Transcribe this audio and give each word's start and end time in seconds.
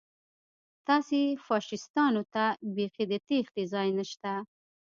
تاسې 0.87 1.19
فاشیستانو 1.45 2.21
ته 2.33 2.45
بیخي 2.75 3.05
د 3.11 3.13
تېښتې 3.27 3.63
ځای 3.73 3.87
نشته 3.97 4.31